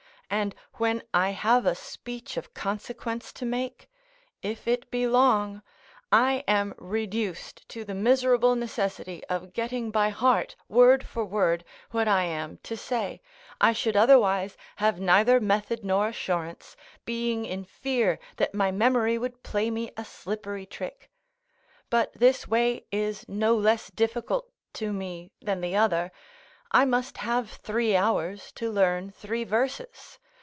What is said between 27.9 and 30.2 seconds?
hours to learn three verses.